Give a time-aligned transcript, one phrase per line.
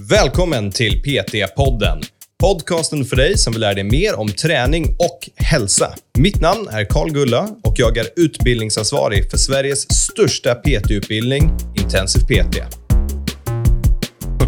[0.00, 2.02] Välkommen till PT-podden.
[2.40, 5.94] Podcasten för dig som vill lära dig mer om träning och hälsa.
[6.18, 11.50] Mitt namn är Karl Gulla och jag är utbildningsansvarig för Sveriges största PT-utbildning,
[11.82, 12.56] Intensiv PT.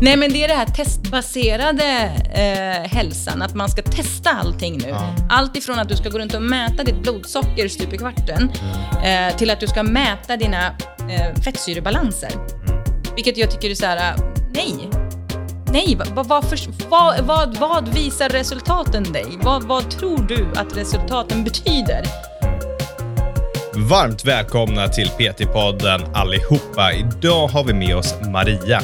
[0.03, 4.89] Nej, men det är det här testbaserade eh, hälsan, att man ska testa allting nu.
[4.89, 5.15] Ja.
[5.31, 8.51] Allt ifrån att du ska gå runt och mäta ditt blodsocker stup i kvarten,
[9.05, 10.67] eh, till att du ska mäta dina
[11.11, 12.31] eh, fettsyrebalanser.
[13.15, 14.25] Vilket jag tycker är så här, eh,
[14.55, 14.98] nej.
[15.73, 16.45] Nej, vad, vad,
[16.89, 19.27] vad, vad, vad visar resultaten dig?
[19.43, 22.03] Vad, vad tror du att resultaten betyder?
[23.75, 26.93] Varmt välkomna till PT-podden allihopa.
[26.93, 28.81] Idag har vi med oss Maria.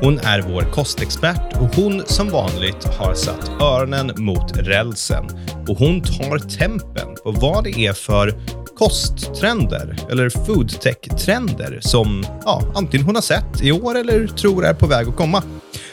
[0.00, 5.24] Hon är vår kostexpert och hon som vanligt har satt öronen mot rälsen.
[5.68, 8.34] Och hon tar tempen på vad det är för
[8.78, 14.86] kosttrender eller foodtech-trender som ja, antingen hon har sett i år eller tror är på
[14.86, 15.42] väg att komma.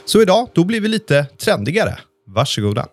[0.06, 2.00] Så idag, då blir vi lite trendigare.
[2.28, 2.88] Varsågoda.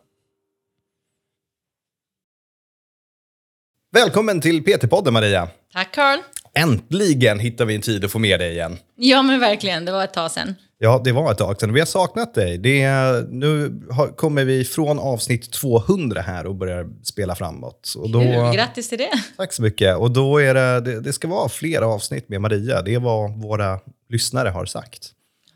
[3.93, 5.49] Välkommen till PT-podden Maria.
[5.73, 6.19] Tack Carl.
[6.55, 8.79] Äntligen hittar vi en tid att få med dig igen.
[8.97, 9.85] Ja, men verkligen.
[9.85, 10.55] Det var ett tag sedan.
[10.79, 11.73] Ja, det var ett tag sedan.
[11.73, 12.59] Vi har saknat dig.
[12.59, 12.89] Det
[13.29, 17.95] nu har, kommer vi från avsnitt 200 här och börjar spela framåt.
[17.97, 18.55] Och då, Kul.
[18.55, 19.11] Grattis till det.
[19.37, 19.97] tack så mycket.
[19.97, 22.83] Och då är det, det, det ska vara flera avsnitt med Maria.
[22.83, 25.13] Det är vad våra lyssnare har sagt.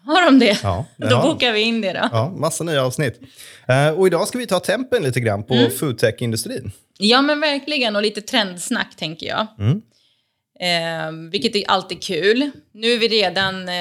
[0.07, 0.59] Har de det?
[0.63, 1.33] Ja, det Då har de.
[1.33, 2.09] bokar vi in det då.
[2.13, 3.21] Ja, massa nya avsnitt.
[3.69, 6.71] Eh, och idag ska vi ta tempen lite grann på foodtech-industrin.
[6.99, 7.97] Ja, men verkligen.
[7.97, 9.47] Och lite trendsnack, tänker jag.
[9.59, 9.83] Mm.
[10.61, 12.51] Eh, vilket är alltid kul.
[12.73, 13.75] Nu är vi redan, eh,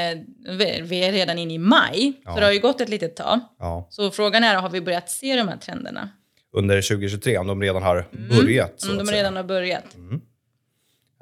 [0.83, 2.33] vi är redan inne i maj, Ja.
[2.33, 3.39] så det har ju gått ett litet tag.
[3.59, 6.09] Ja, Så frågan är, har vi börjat se de här trenderna?
[6.55, 8.73] under 2023, om de redan har börjat.
[8.81, 9.83] Så Om de redan har börjat?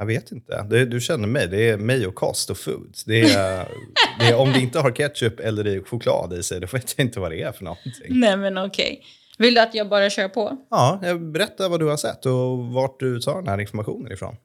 [0.01, 0.65] Jag vet inte.
[0.69, 1.47] Det, du känner mig.
[1.47, 2.95] Det är mig och kost och food.
[3.05, 3.67] Det är,
[4.19, 6.93] det är, om det inte har ketchup eller det är choklad i sig, då vet
[6.97, 7.91] jag inte vad det är för någonting.
[8.09, 9.03] Nej, men okej.
[9.37, 10.57] Vill du att jag bara kör på?
[10.69, 14.35] Ja, berätta vad du har sett och vart du tar den här informationen ifrån.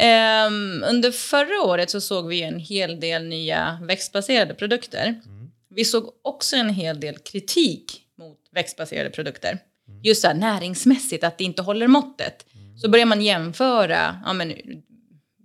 [0.00, 5.20] Ehm, under förra året så såg vi en hel del nya växtbaserade produkter.
[5.68, 9.58] Vi såg också en hel del kritik mot växtbaserade produkter.
[10.02, 12.46] Just så här, näringsmässigt, att det inte håller måttet.
[12.76, 14.52] Så börjar man jämföra ja, men,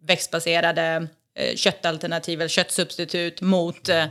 [0.08, 4.06] växtbaserade eh, köttalternativ eller köttsubstitut mot eh,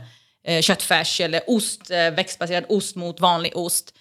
[0.47, 3.93] eh, köttfärs eller ost, eh, växtbaserad ost mot vanlig ost.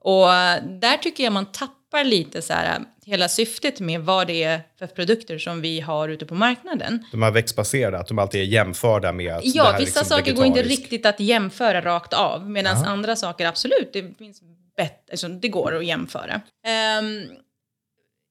[0.00, 4.42] Och eh, där tycker jag man tappar lite så här, hela syftet med vad det
[4.42, 7.06] är för produkter som vi har ute på marknaden.
[7.12, 10.00] De här växtbaserade, att de alltid är jämförda med att det Ja, här är vissa
[10.00, 10.82] liksom saker går inte vegetariskt.
[10.82, 14.40] riktigt att jämföra rakt av, medan andra saker absolut, det finns
[14.76, 16.40] bättre, alltså, det går att jämföra.
[16.66, 17.22] Ehm,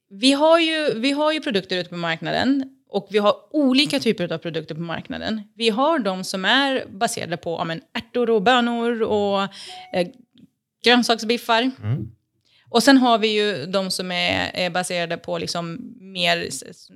[0.10, 4.34] vi, har ju, vi har ju produkter ute på marknaden och vi har olika typer
[4.34, 5.42] av produkter på marknaden.
[5.56, 9.42] Vi har de som är baserade på ja, men, ärtor och bönor och
[9.94, 10.08] eh,
[10.84, 11.72] grönsaksbiffar.
[12.70, 16.90] Och sen har vi ju de som är, är baserade på liksom mer s-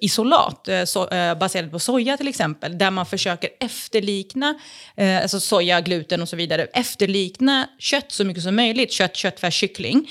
[0.00, 4.54] isolat, eh, so, eh, baserade på soja till exempel, där man försöker efterlikna,
[4.96, 9.54] eh, alltså soja, gluten och så vidare, efterlikna kött så mycket som möjligt, kött, köttfärs,
[9.54, 10.08] kyckling.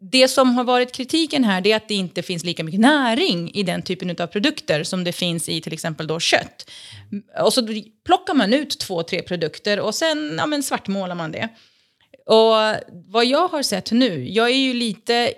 [0.00, 3.50] Det som har varit kritiken här det är att det inte finns lika mycket näring
[3.54, 6.70] i den typen av produkter som det finns i till exempel då kött.
[7.44, 7.68] Och så
[8.04, 11.48] plockar man ut två, tre produkter och sen ja, men svartmålar man det.
[12.26, 12.54] Och
[13.06, 15.32] vad jag har sett nu, jag är ju lite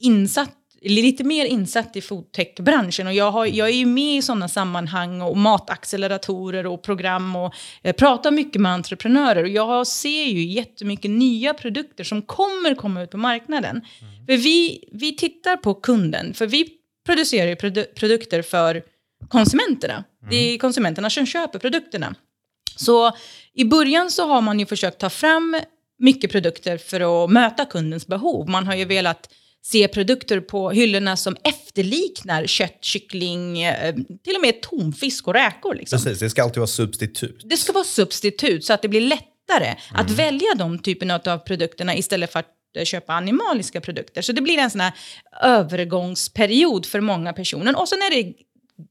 [0.00, 4.48] insatt lite mer insatt i foodtech-branschen och jag, har, jag är ju med i sådana
[4.48, 10.44] sammanhang och matacceleratorer och program och eh, pratar mycket med entreprenörer och jag ser ju
[10.44, 13.80] jättemycket nya produkter som kommer komma ut på marknaden.
[14.26, 16.68] För vi, vi tittar på kunden, för vi
[17.06, 18.82] producerar ju produ- produkter för
[19.28, 20.04] konsumenterna.
[20.30, 22.14] Det är konsumenterna som köper produkterna.
[22.76, 23.12] Så
[23.54, 25.60] i början så har man ju försökt ta fram
[25.98, 28.48] mycket produkter för att möta kundens behov.
[28.48, 29.28] Man har ju velat
[29.62, 35.74] se produkter på hyllorna som efterliknar kött, kyckling, eh, till och med tonfisk och räkor.
[35.74, 35.98] Liksom.
[35.98, 37.42] Precis, det ska alltid vara substitut.
[37.44, 41.96] Det ska vara substitut så att det blir lättare att välja de typerna av produkterna
[41.96, 42.46] istället för att
[42.76, 44.22] eh, köpa animaliska produkter.
[44.22, 44.92] Så det blir en sån här
[45.42, 47.80] övergångsperiod för många personer.
[47.80, 48.32] Och sen är det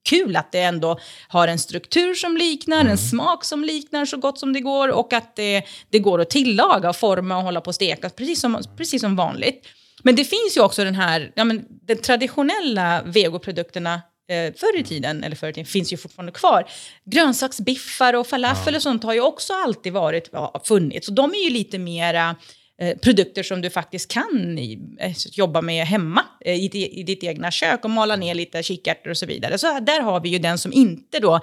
[0.10, 4.40] kul att det ändå har en struktur som liknar, en smak som liknar så gott
[4.40, 7.76] som det går och att det, det går att tillaga, forma och hålla på och
[7.76, 9.66] steka precis som, precis som vanligt.
[10.04, 14.84] Men det finns ju också den här, ja, men, de traditionella vegoprodukterna eh, förr i
[14.84, 16.70] tiden, eller förr i tiden, finns ju fortfarande kvar.
[17.06, 21.08] Grönsaksbiffar och falafel och sånt har ju också alltid varit, ja, funnits.
[21.08, 22.36] Och de är ju lite mera
[22.82, 27.24] eh, produkter som du faktiskt kan i, eh, jobba med hemma eh, i, i ditt
[27.24, 29.58] egna kök och mala ner lite kikärtor och så vidare.
[29.58, 31.40] Så där har vi ju den som inte då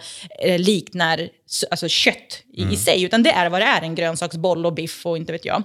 [0.58, 1.28] liknar
[1.70, 5.06] alltså kött i, i sig, utan det är vad det är, en grönsaksboll och biff
[5.06, 5.62] och inte vet jag.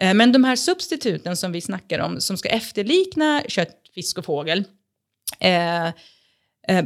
[0.00, 4.24] Eh, men de här substituten som vi snackar om, som ska efterlikna kött, fisk och
[4.24, 4.64] fågel,
[5.40, 6.84] eh, eh,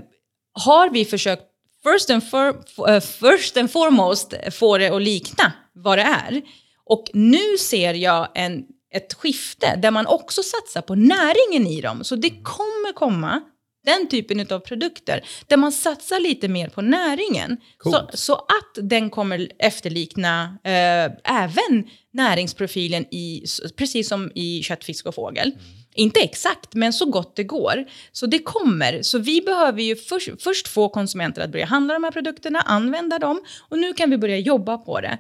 [0.53, 1.43] har vi försökt
[1.83, 2.49] first and, for,
[2.89, 6.43] eh, first and foremost få det att likna vad det är.
[6.85, 8.65] Och nu ser jag en,
[8.95, 12.05] ett skifte där man också satsar på näringen i dem.
[12.05, 13.41] Så det kommer komma
[13.85, 17.57] den typen av produkter där man satsar lite mer på näringen.
[17.83, 23.45] Så, så att den kommer efterlikna eh, även näringsprofilen i,
[23.77, 25.53] precis som i kött, fisk och fågel.
[25.95, 27.85] Inte exakt, men så gott det går.
[28.13, 29.03] Så det kommer.
[29.03, 33.19] Så vi behöver ju först, först få konsumenter att börja handla de här produkterna, använda
[33.19, 35.19] dem och nu kan vi börja jobba på det.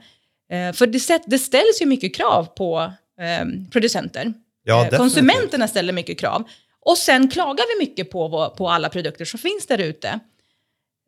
[0.53, 4.32] Eh, för det, det ställs ju mycket krav på eh, producenter.
[4.64, 4.97] Ja, Eh.
[4.99, 6.49] Konsumenterna ställer mycket krav.
[6.84, 10.20] Och sen klagar vi mycket på, på alla produkter som finns där ute.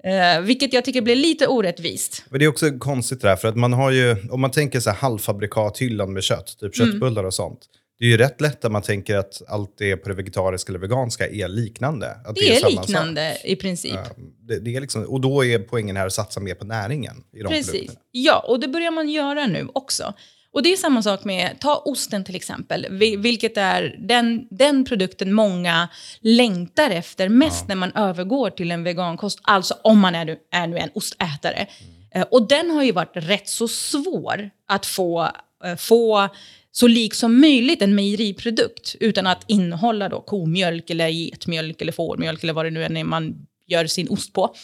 [0.05, 2.25] Eh, vilket jag tycker blir lite orättvist.
[2.29, 4.81] Men det är också konstigt det där, för att man har ju, om man tänker
[4.81, 6.93] så här halvfabrikathyllan med kött, typ Mm.
[6.93, 7.61] köttbullar och sånt.
[7.99, 10.79] Det är ju rätt lätt att man tänker att allt det på det vegetariska eller
[10.79, 12.11] veganska är liknande.
[12.25, 13.93] Att Det är samma liknande i princip.
[13.93, 14.07] sak.
[14.17, 17.17] Ja, Det, det är liksom, och då är poängen här att satsa mer på näringen
[17.33, 17.71] i de Precis.
[17.71, 18.01] produkterna.
[18.11, 20.15] Ja, och det börjar man göra nu också.
[20.55, 24.85] Och det är samma sak med, ta osten till exempel, vi- vilket är den, den
[24.85, 25.89] produkten många
[26.21, 30.67] längtar efter mest när man övergår till en vegankost, alltså om man är, nu- är
[30.67, 31.67] nu en ostätare.
[32.15, 35.29] Eh, Och den har ju varit rätt så svår att få,
[35.65, 36.29] eh, få
[36.73, 42.43] så lik som möjligt en mejeriprodukt utan att innehålla då komjölk eller getmjölk eller fårmjölk
[42.43, 44.55] eller vad det nu är man gör sin ost på.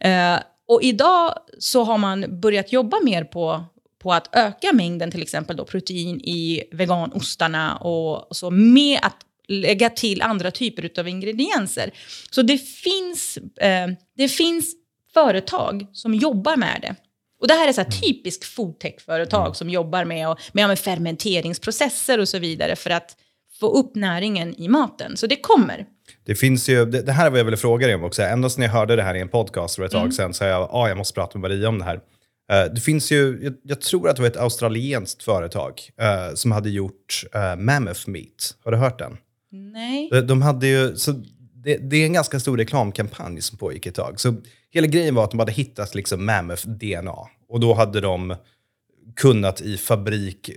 [0.00, 0.36] Eh,
[0.68, 3.64] och idag så har man börjat jobba mer på,
[4.06, 9.16] på att öka mängden till exempel då protein i veganostarna och, och så med att
[9.48, 11.90] lägga till andra typer av ingredienser.
[12.30, 14.74] Så det finns, eh, det finns
[15.14, 16.94] företag som jobbar med det.
[17.40, 22.20] Och det här är så här typiskt foodtech-företag som jobbar med, och, med, med fermenteringsprocesser
[22.20, 23.16] och så vidare för att
[23.60, 25.16] få upp näringen i maten.
[25.16, 25.86] Så det kommer.
[26.26, 28.22] Det finns ju, det, det här är vad jag ville fråga dig om också.
[28.22, 30.04] Ända sedan jag hörde det här i en podcast för ett Mm.
[30.04, 32.00] tag sedan så jag, ah, jag måste prata med Maria om det här.
[32.52, 36.52] Eh, det finns ju, jag, jag tror att det var ett australienskt företag eh, som
[36.52, 38.56] hade gjort uh, Mammoth Meat.
[38.64, 39.16] Har du hört den?
[39.50, 40.08] Nej.
[40.12, 41.12] De, de hade ju, så
[41.54, 44.20] det, det är en ganska stor reklamkampanj som pågick ett tag.
[44.20, 44.34] Så
[44.70, 47.16] hela grejen var att de hade hittat liksom Mammoth DNA.
[47.48, 48.36] Och då hade de
[49.16, 50.54] kunnat i fabrik eh,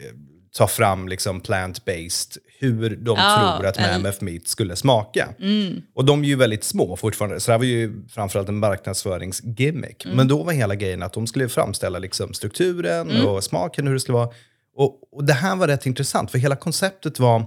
[0.58, 5.34] ta fram liksom plant-based hur de Ja, tror att Mammoth Meat skulle smaka.
[5.40, 5.82] Mm.
[5.94, 10.06] Och de är ju väldigt små fortfarande, så det här var ju framförallt en marknadsföringsgimmick.
[10.06, 10.18] Mm.
[10.18, 13.26] Men då var hela grejen att de skulle framställa liksom strukturen Mm.
[13.28, 14.30] och smaken, hur det skulle vara.
[14.76, 17.46] Och, och det här var rätt intressant, för hela konceptet var,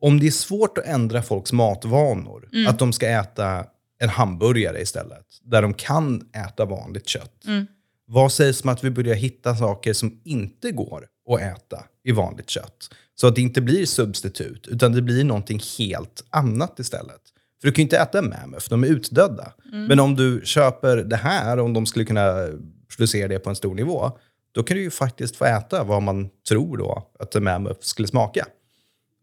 [0.00, 2.66] om det är svårt att ändra folks matvanor, Mm.
[2.66, 3.64] att de ska äta
[4.00, 7.44] en hamburgare istället, där de kan äta vanligt kött.
[7.46, 7.66] Mm.
[8.06, 11.04] Vad sägs om att vi börjar hitta saker som inte går
[11.34, 12.90] att äta i vanligt kött?
[13.20, 17.20] Så att det inte blir substitut, utan det blir någonting helt annat istället.
[17.60, 19.52] För du kan ju inte äta mammoth, de är utdöda.
[19.88, 22.48] Men om du köper det här, om de skulle kunna
[22.96, 24.10] producera det på en stor nivå,
[24.52, 28.08] då kan du ju faktiskt få äta vad man tror då att en mammoth skulle
[28.08, 28.46] smaka.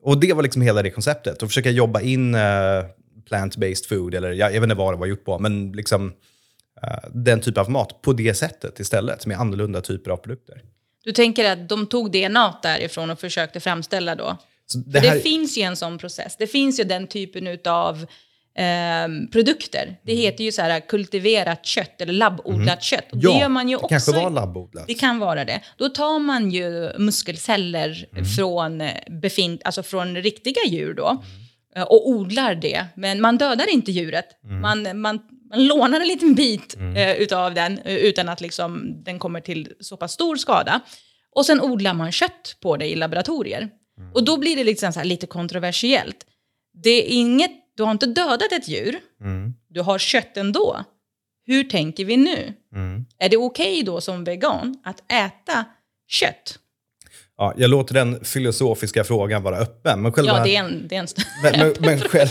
[0.01, 1.43] Och det var liksom hela det konceptet.
[1.43, 2.85] Att försöka jobba in eh,
[3.29, 6.13] plant-based food, eller jag, jag vet inte vad det var gjort på, men liksom
[6.83, 10.61] eh, den typen av mat på det sättet istället, med annorlunda typer av produkter.
[11.05, 14.37] Du tänker att de tog DNA därifrån och försökte framställa då?
[14.85, 16.35] Det här, det finns ju en sån process.
[16.39, 18.05] Det finns ju den typen av
[19.31, 19.97] produkter.
[20.03, 23.11] Det heter ju så här kultiverat kött eller labbodlat kött.
[23.11, 23.87] Och ja, det gör man ju det också.
[23.87, 24.87] kanske var labbodlat.
[24.87, 25.61] Det kan vara det.
[25.77, 28.25] Då tar man ju muskelceller Mm.
[28.25, 31.21] från, eh, befint, alltså från riktiga djur då Mm.
[31.75, 32.85] eh, och odlar det.
[32.95, 34.25] Men man dödar inte djuret.
[34.43, 34.61] Mm.
[34.61, 39.19] Man, man, man lånar en liten bit eh, utav den eh, utan att liksom, den
[39.19, 40.81] kommer till så pass stor skada.
[41.35, 43.69] Och sen odlar man kött på det i laboratorier.
[43.99, 44.11] Mm.
[44.13, 46.25] Och då blir det liksom så lite kontroversiellt.
[46.83, 50.83] Det är inget, du har inte dödat ett djur, Mm, du har kött ändå.
[51.45, 52.53] Hur tänker vi nu?
[52.75, 53.05] mm.
[53.19, 55.65] Är det okej då som vegan att äta
[56.07, 56.59] kött?
[57.37, 60.01] Ja, jag låter den filosofiska frågan vara öppen.
[60.01, 60.87] Men själva, Ja, det är en...
[60.87, 61.07] Det är en
[61.43, 62.29] men, men, men själv,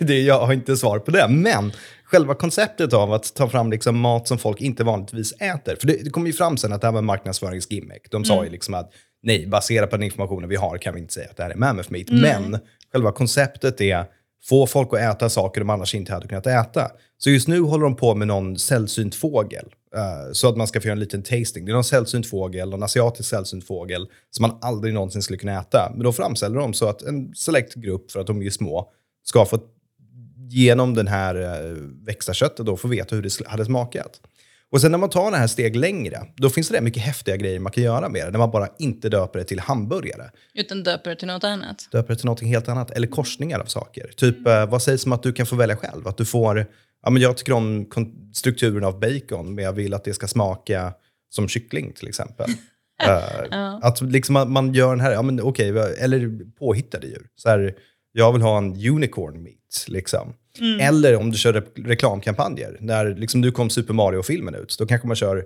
[0.00, 1.28] det, jag har inte svar på det.
[1.28, 1.72] Men
[2.04, 5.76] själva konceptet av att ta fram liksom mat som folk inte vanligtvis äter.
[5.80, 8.10] För det, det kom ju fram sen att det här var marknadsföringsgimmick.
[8.10, 8.44] De sa Mm.
[8.44, 8.90] ju liksom att
[9.22, 11.54] nej, baserat på den informationen vi har kan vi inte säga att det här är
[11.56, 12.08] mammoth meat.
[12.10, 12.20] Mm.
[12.50, 12.60] Men
[12.92, 14.04] själva konceptet är
[14.44, 16.90] få folk att äta saker de annars inte hade kunnat äta.
[17.18, 19.64] Så just nu håller de på med någon sällsynt fågel.
[19.96, 21.64] Uh, så att man ska få göra en liten tasting.
[21.64, 25.60] Det är någon sällsynt fågel, någon asiatisk sällsynt fågel som man aldrig någonsin skulle kunna
[25.60, 25.92] äta.
[25.94, 28.90] Men då framställer de så att en select grupp, för att de är små,
[29.24, 29.58] ska få
[30.48, 34.20] genom den här eh, uh, växtarköttet då få veta hur det hade smakat.
[34.72, 37.60] Och sen när man tar det här steg längre, då finns det mycket häftiga grejer
[37.60, 38.30] man kan göra med det.
[38.30, 40.30] När man bara inte döper det till hamburgare.
[40.54, 41.88] Utan döper det till något annat.
[41.92, 42.90] Döper det till något helt annat.
[42.90, 44.10] Eller korsningar av saker.
[44.16, 44.70] Typ, mm.
[44.70, 46.08] vad sägs om att du kan få välja själv?
[46.08, 46.66] Att du får,
[47.02, 47.90] ja men jag tycker om
[48.32, 50.92] strukturen av bacon, men jag vill att det ska smaka
[51.30, 52.50] som kyckling till exempel.
[52.50, 52.56] uh,
[53.50, 53.80] ja.
[53.82, 57.26] Att liksom man, man, gör den här, ja men okej, okay, eller påhittade djur.
[57.36, 57.74] Så här,
[58.12, 59.84] jag vill ha en unicorn meat.
[59.88, 60.32] Liksom.
[60.58, 60.80] Mm.
[60.80, 62.76] Eller om du kör re reklamkampanjer.
[62.80, 65.44] När liksom du kom Super Mario-filmen ut, då kanske man kör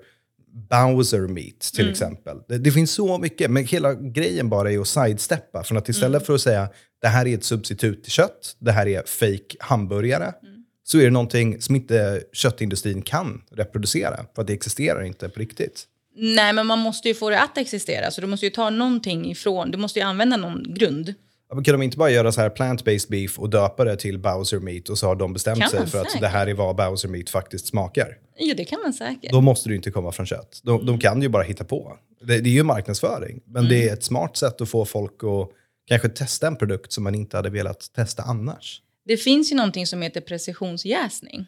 [0.70, 1.92] Bowser Meat till mm.
[1.92, 2.36] exempel.
[2.48, 5.64] Det, det, finns så mycket, men hela grejen bara är att sidesteppa.
[5.64, 6.26] Från att istället mm.
[6.26, 6.68] för att säga
[7.02, 10.64] det här är ett substitut till kött, det här är fake hamburgare, mm.
[10.84, 14.16] så är det någonting som inte köttindustrin kan reproducera.
[14.34, 15.84] För att det existerar inte på riktigt.
[16.16, 18.10] Nej, men man måste ju få det att existera.
[18.10, 21.14] Så du måste ju ta någonting ifrån, du måste ju använda någon grund.
[21.50, 24.88] Kan de inte bara göra så här plant-based beef och döpa det till Bowser meat
[24.88, 26.14] och så har de bestämt kan sig för säkert.
[26.14, 28.18] att det här är vad Bowser meat faktiskt smakar?
[28.38, 29.32] Jo, det kan man säkert.
[29.32, 30.60] Då måste det inte komma från kött.
[30.62, 30.86] De, mm.
[30.86, 31.98] de kan ju bara hitta på.
[32.20, 33.68] Det, det är ju marknadsföring, men mm.
[33.68, 35.50] det är ett smart sätt att få folk att
[35.86, 38.80] kanske testa en produkt som man inte hade velat testa annars.
[39.06, 41.46] Det finns ju någonting som heter precisionsjäsning.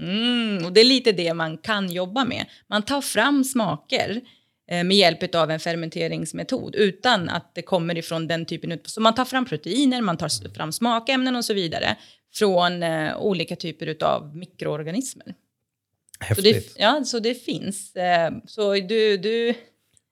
[0.00, 2.46] Mm, och det är lite det man kan jobba med.
[2.70, 4.20] Man tar fram smaker
[4.68, 8.78] med hjälp av en fermenteringsmetod utan att det kommer ifrån den typen av...
[8.84, 11.96] Så man tar fram proteiner, man tar fram smakämnen och så vidare
[12.34, 15.34] från eh, olika typer av mikroorganismer.
[16.20, 16.44] Häftigt.
[16.44, 17.96] Så det, ja, så det finns.
[17.96, 19.54] Eh, så du, du,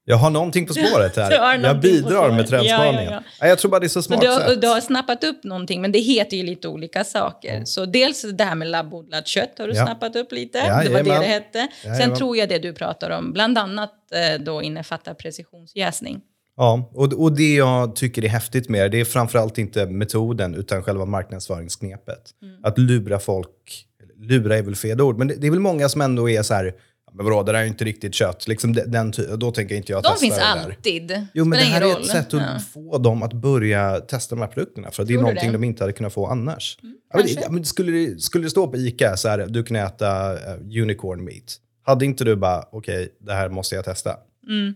[0.08, 1.58] jag har någonting på spåret här.
[1.64, 3.04] jag bidrar med trendspaningen.
[3.04, 3.46] Ja, ja, ja.
[3.46, 5.80] Jag tror bara det är så smart så du, har, du har snappat upp någonting,
[5.80, 7.54] men det heter ju lite olika saker.
[7.54, 7.66] Mm.
[7.66, 10.58] Så dels det här med labbodlat kött har du snappat upp lite.
[10.58, 11.68] det var det det hette.
[11.82, 16.20] Sen tror jag det du pratar om, bland annat eh, då innefattar precisionsjäsning.
[16.56, 20.82] Ja, och, och det jag tycker är häftigt med det är framförallt inte metoden utan
[20.82, 22.30] själva marknadsföringsknepet.
[22.42, 22.56] Mm.
[22.62, 23.86] Att lura folk,
[24.16, 26.54] lura är väl fel ord, men det, det är väl många som ändå är så
[26.54, 26.74] här,
[27.16, 28.48] men vadå, det där är ju inte riktigt kött.
[28.48, 31.06] Liksom den, då tänker inte jag de testa finns det alltid.
[31.08, 31.26] Där.
[31.34, 32.58] Jo, men det här är ett sätt att ja.
[32.72, 34.90] få dem att börja testa de här produkterna.
[34.90, 35.58] För det är någonting det?
[35.58, 36.78] de inte hade kunnat få annars.
[36.82, 40.32] Mm, ja, men, skulle, det, skulle det stå på ICA så här, du kan äta
[40.32, 41.56] uh, unicorn meat.
[41.82, 44.16] Hade inte du bara, okej, okay, det här måste jag testa.
[44.48, 44.74] Mm.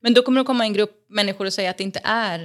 [0.00, 2.38] Men då kommer det komma en grupp människor och säga att det inte är...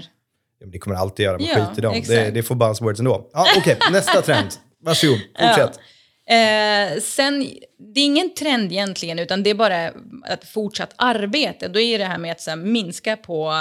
[0.60, 2.02] Ja, men det kommer alltid göra, man ja, skit i dem.
[2.08, 3.30] Det, det får buzzwords ändå.
[3.34, 4.50] Ja, Okej, okay, nästa trend.
[4.84, 5.72] Varsågod, fortsätt.
[5.74, 5.82] Ja.
[6.28, 9.86] Eh, sen, det är ingen trend egentligen, utan det är bara
[10.30, 11.68] ett fortsatt arbete.
[11.68, 13.54] Då är det här med att här, minska på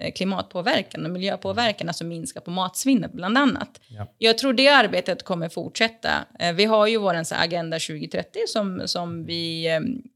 [0.00, 3.80] eh, klimatpåverkan och miljöpåverkan, alltså minska på matsvinnet bland annat.
[3.88, 4.14] Ja.
[4.18, 6.10] Jag tror det arbetet kommer fortsätta.
[6.38, 9.66] Eh, vi har ju vår Agenda 2030 som, som vi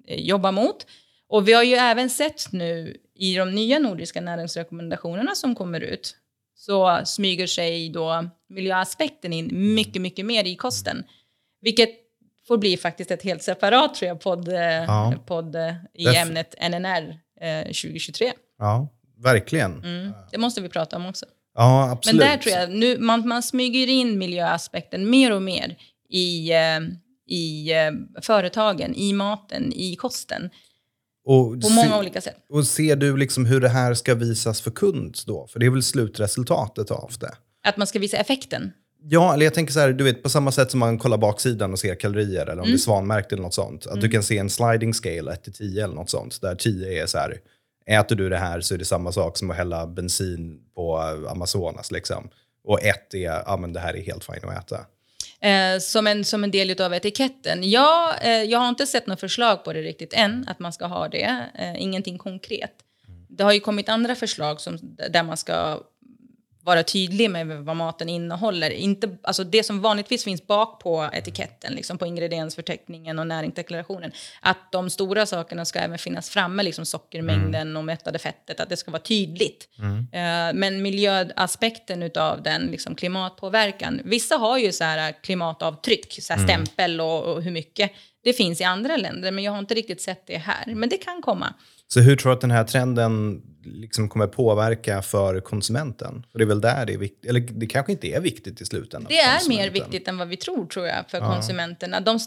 [0.07, 0.87] eh, jobbar mot.
[1.29, 6.17] Och vi har ju även sett nu i de nya nordiska näringsrekommendationerna som kommer ut,
[6.55, 11.05] så smyger sig då miljöaspekten in mycket, mycket mer i kosten.
[11.61, 11.91] Vilket
[12.49, 15.15] får bli faktiskt ett helt separat tror jag, podd, eh, ja.
[15.27, 16.21] podd eh, i Därför.
[16.21, 18.33] ämnet NNR eh, 2023.
[18.59, 18.89] Ja,
[19.19, 19.85] verkligen.
[19.85, 21.27] Mm, det måste vi prata om också.
[21.55, 22.21] Ja, absolut.
[22.21, 25.77] Men där tror jag, nu, man, man smyger in miljöaspekten mer och mer
[26.09, 26.81] i, eh,
[27.37, 27.71] i
[28.23, 30.51] företagen, i maten, i kosten.
[31.25, 32.37] Och på många se, olika sätt.
[32.49, 35.47] Och ser du liksom hur det här ska visas för kund då?
[35.47, 37.35] För det är väl slutresultatet av det?
[37.63, 38.73] Att man ska visa effekten?
[39.03, 41.73] Ja, eller jag tänker så här, du vet, på samma sätt som man kollar baksidan
[41.73, 42.71] och ser kalorier, eller om mm.
[42.71, 43.87] det är svanmärkt eller något sånt.
[43.87, 44.01] Att mm.
[44.01, 47.41] du kan se en sliding scale 1-10 eller något sånt, där 10 är så här,
[47.87, 50.99] äter du det här så är det samma sak som att hälla bensin på
[51.31, 51.91] Amazonas.
[51.91, 52.29] Liksom.
[52.65, 54.87] Och 1 är, ja men det här är helt fint att äta.
[55.41, 57.71] Eh, som, en, som en del av etiketten.
[57.71, 60.87] Ja, eh, jag har inte sett något förslag på det riktigt än, att man ska
[60.87, 61.45] ha det.
[61.59, 62.73] Eh, ingenting konkret.
[63.09, 63.27] Mm.
[63.29, 64.79] Det har ju kommit andra förslag som,
[65.11, 65.81] där man ska
[66.63, 68.71] vara tydlig med vad maten innehåller.
[68.71, 74.13] Inte, alltså det som vanligtvis finns bak på etiketten, liksom på ingrediensförteckningen och näringsdeklarationen.
[74.41, 77.77] Att de stora sakerna ska även finnas framme, liksom sockermängden mm.
[77.77, 79.69] och mättade fettet, att det ska vara tydligt.
[79.79, 79.99] Mm.
[79.99, 84.01] Uh, men miljöaspekten av den, liksom klimatpåverkan.
[84.05, 86.49] Vissa har ju så här klimatavtryck, så här mm.
[86.49, 87.93] stämpel och, och hur mycket.
[88.25, 90.75] Det finns i andra länder, men jag har inte riktigt sett det här.
[90.75, 91.55] Men det kan komma.
[91.89, 96.27] Så hur tror du att den här trenden liksom kommer påverka för konsumenten?
[96.33, 98.65] För det är väl där det är viktigt, eller det kanske inte är viktigt i
[98.65, 99.09] slutändan.
[99.09, 101.35] Det är mer viktigt än vad vi tror, tror jag, för ja.
[101.35, 102.01] konsumenterna.
[102.01, 102.19] De,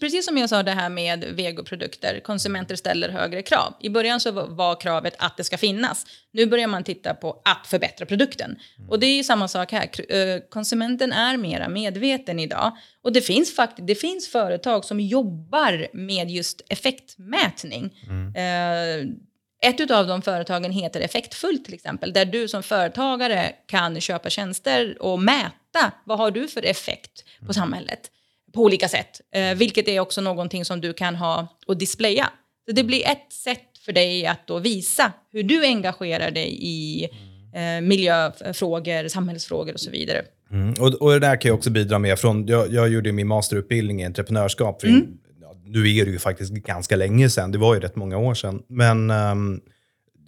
[0.00, 3.74] precis som jag sa det här med vegoprodukter, konsumenter ställer högre krav.
[3.80, 6.06] I början så var kravet att det ska finnas.
[6.32, 8.56] Nu börjar man titta på att förbättra produkten.
[8.78, 8.90] Mm.
[8.90, 9.90] Och det är ju samma sak här.
[10.12, 12.76] Eh, konsumenten är mera medveten idag.
[13.02, 17.90] Och det finns faktiskt det finns företag som jobbar med just effektmätning.
[18.08, 18.34] Mm.
[18.34, 19.14] Eh,
[19.64, 25.02] ett av de företagen heter Effektfullt till exempel, där du som företagare kan köpa tjänster
[25.02, 27.54] och mäta vad har du för effekt på mm.
[27.54, 28.10] samhället
[28.52, 29.20] på olika sätt.
[29.34, 32.28] Eh, vilket är också någonting som du kan ha och displaya.
[32.66, 37.08] Så det blir ett sätt för dig att då visa hur du engagerar dig i
[37.54, 37.84] mm.
[37.84, 40.22] eh, miljöfrågor, samhällsfrågor och så vidare.
[40.50, 40.74] Mm.
[40.80, 42.18] Och, och det där kan jag också bidra med.
[42.18, 45.18] Från, jag, jag gjorde min masterutbildning i entreprenörskap för mm
[45.64, 48.62] nu är det ju faktiskt ganska länge sedan, det var ju rätt många år sedan.
[48.68, 49.60] Men um,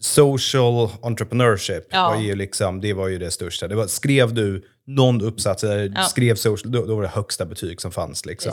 [0.00, 2.10] social entrepreneurship ja.
[2.10, 3.68] var ju liksom, det var ju det största.
[3.68, 6.02] Det var, skrev du någon uppsats, eller ja.
[6.02, 8.26] skrev social, då, då, var det högsta betyg som fanns.
[8.26, 8.52] Liksom.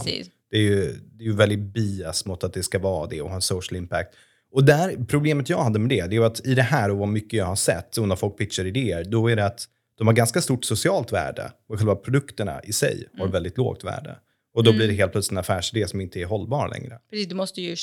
[0.51, 3.29] Det är ju det är ju väldigt bias mot att det ska vara det och
[3.29, 4.15] ha en social impact.
[4.51, 7.07] Och där, problemet jag hade med det, det är att i det här och vad
[7.07, 10.13] mycket jag har sett, och när folk pitchar idéer, då är det att de har
[10.13, 13.31] ganska stort socialt värde och själva produkterna i sig har mm.
[13.31, 14.15] väldigt lågt värde.
[14.53, 14.77] Och då mm.
[14.77, 16.99] blir det helt plötsligt en affärsidé som inte är hållbar längre.
[17.09, 17.75] Precis, du måste ju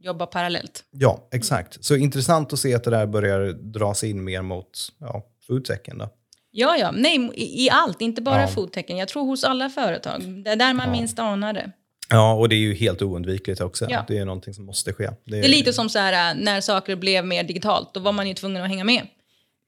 [0.00, 0.84] jobba parallellt.
[0.90, 1.84] Ja, exakt.
[1.84, 5.98] Så intressant att se att det där börjar dras in mer mot ja, foodtechen.
[5.98, 6.08] Då.
[6.50, 6.90] Ja, ja.
[6.90, 8.48] Nej, i, i allt, inte bara ja.
[8.48, 8.96] foodtechen.
[8.96, 10.22] Jag tror hos alla företag.
[10.44, 10.92] Det är där man ja.
[10.92, 11.72] minst anar det.
[12.10, 13.86] Ja, och det är ju helt oundvikligt också.
[13.90, 14.04] Ja.
[14.08, 15.10] Det är någonting som måste ske.
[15.24, 18.12] Det är, det är lite som så här, när saker blev mer digitalt, då var
[18.12, 19.06] man ju tvungen att hänga med.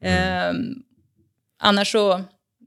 [0.02, 0.57] Mm.
[0.57, 0.76] Eh,
[1.59, 2.23] annars så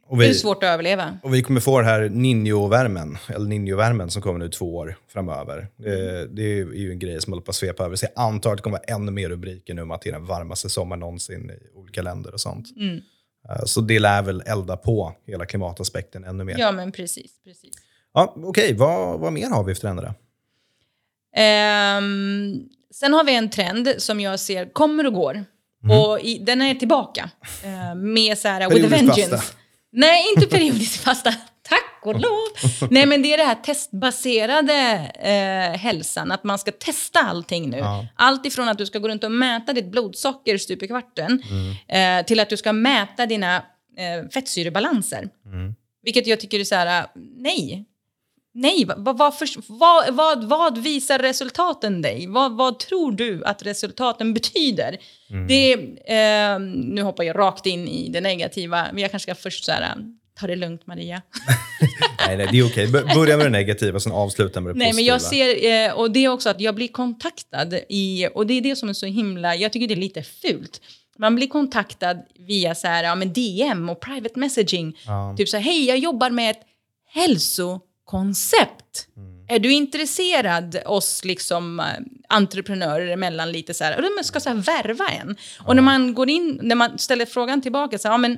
[0.07, 1.17] och vi, det är svårt att överleva.
[1.23, 5.67] Och vi kommer få det här Ninjo-värmen, eller Ninjo-värmen som kommer nu två år framöver.
[5.77, 7.95] Det, det, är ju en grej som håller på att svepa över.
[7.95, 10.13] Så jag antar att det kommer vara ännu mer rubriker nu om att det är
[10.13, 12.67] den varmaste sommaren någonsin i olika länder och sånt.
[12.77, 13.01] Mm.
[13.49, 16.55] Eh, så det lär väl elda på hela klimataspekten ännu mer.
[16.57, 17.31] Ja, men precis.
[17.43, 17.75] precis.
[18.13, 18.73] Ja, Okej, okay.
[18.73, 20.13] vad, vad mer har vi för trender?
[21.37, 25.45] Um, sen har vi en trend som jag ser kommer och går.
[25.83, 25.99] Mm.
[25.99, 27.29] Och i, den är tillbaka.
[27.65, 29.29] Uh, med så här, with a vengeance.
[29.29, 29.64] Fasta.
[29.95, 31.33] Nej, inte periodiskt fasta.
[31.69, 32.89] Tack och lov!
[32.91, 34.73] Nej, men det är det här testbaserade
[35.19, 37.77] eh, hälsan, att man ska testa allting nu.
[37.77, 38.07] Ja.
[38.15, 42.19] Allt ifrån att du ska gå runt och mäta ditt blodsocker stup i kvarten mm.
[42.19, 43.55] eh, till att du ska mäta dina
[43.97, 45.29] eh, fettsyrebalanser.
[45.45, 45.75] Mm.
[46.03, 47.05] Vilket jag tycker är så här,
[47.37, 47.85] nej.
[48.57, 49.33] Nej, vad, vad,
[49.67, 52.27] vad, vad, vad, visar resultaten dig?
[52.27, 54.97] Vad, vad tror du att resultaten betyder?
[55.29, 55.47] Mm.
[55.47, 59.65] Det, eh, nu hoppar jag rakt in i det negativa, men jag kanske ska först
[59.65, 59.95] så här,
[60.39, 61.21] ta det lugnt Maria.
[62.27, 62.87] nej, nej, det är okej.
[62.87, 64.95] Börja med det negativa, sen avsluta med det nej, positiva.
[64.95, 68.53] Men jag ser, eh, och det är också att jag blir kontaktad i, och det
[68.53, 70.81] är det som är så himla, jag tycker det är lite fult.
[71.17, 74.97] Man blir kontaktad via så här, ja, men DM och private messaging.
[75.05, 75.35] Ja.
[75.37, 76.61] Typ så här, hej jag jobbar med ett
[77.07, 77.81] hälso
[78.15, 79.07] koncept.
[79.17, 79.45] Mm.
[79.47, 81.85] Är du intresserad, oss liksom eh,
[82.29, 85.35] entreprenörer emellan lite så här, de ska så här värva en.
[85.59, 85.65] Ja.
[85.67, 88.37] Och när man går in, när man ställer frågan tillbaka så här, ja men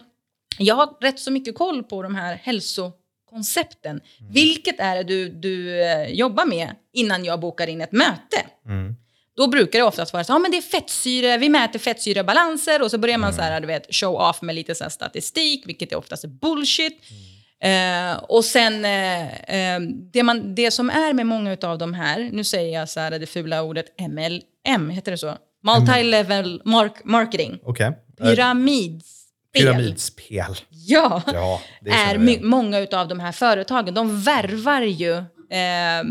[0.58, 4.02] jag har rätt så mycket koll på de här hälsokoncepten.
[4.20, 4.34] Mm.
[4.34, 8.46] Vilket är det du, du eh, jobbar med innan jag bokar in ett möte?
[8.66, 8.96] Mm.
[9.36, 12.98] Då brukar det oftast vara så men det är fettsyre, vi mäter fettsyrebalanser och så
[12.98, 13.38] börjar man mm.
[13.38, 17.12] så här, du vet, show off med lite så statistik, vilket är oftast bullshit.
[17.12, 17.37] Mm.
[17.64, 19.80] Eh, och sen eh, eh,
[20.14, 23.20] det, man, det som är med många av de här, nu säger jag så här
[23.20, 25.38] det fula ordet MLM, heter det så?
[25.64, 27.60] Multi-level mark marketing.
[27.64, 27.92] Okay.
[28.18, 29.62] Pyramidspel.
[29.62, 30.56] Pyramidspel.
[30.70, 33.94] Ja, ja är, är många av de här företagen.
[33.94, 36.04] De värvar ju eh,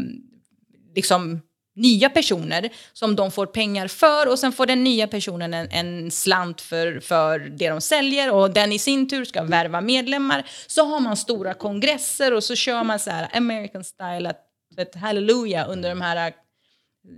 [0.95, 1.41] liksom
[1.77, 6.11] nya personer som de får pengar för och sen får den nya personen en, en,
[6.11, 10.47] slant för, för det de säljer och den i sin tur ska värva medlemmar.
[10.67, 14.35] Så har man stora kongresser och så kör man så här American style,
[14.77, 16.33] ett halleluja under de här